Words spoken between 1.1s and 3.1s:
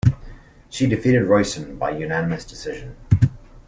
Ruyssen by unanimous decision.